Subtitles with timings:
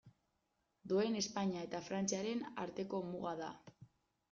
[0.93, 3.53] Duen Espainia eta Frantziaren arteko muga da.